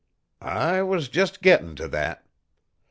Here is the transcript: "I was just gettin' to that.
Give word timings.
"I 0.41 0.81
was 0.81 1.09
just 1.09 1.43
gettin' 1.43 1.75
to 1.75 1.87
that. 1.89 2.25